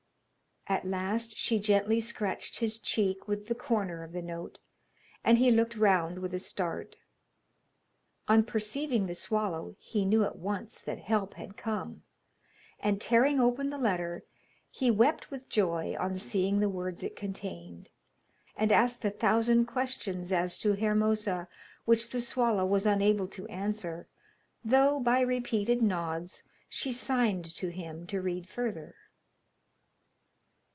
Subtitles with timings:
[0.67, 4.59] At last she gently scratched his cheek with the corner of the note,
[5.21, 6.95] and he looked round with a start.
[8.29, 12.03] On perceiving the swallow he knew at once that help had come,
[12.79, 14.23] and tearing open the letter,
[14.69, 17.89] he wept with joy on seeing the words it contained,
[18.55, 21.49] and asked a thousand questions as to Hermosa,
[21.83, 24.07] which the swallow was unable to answer,
[24.63, 28.95] though, by repeated nods, she signed to him to read further.